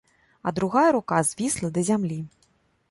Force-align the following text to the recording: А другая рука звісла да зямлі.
А 0.47 0.53
другая 0.59 0.89
рука 0.95 1.21
звісла 1.33 1.73
да 1.77 1.87
зямлі. 1.93 2.19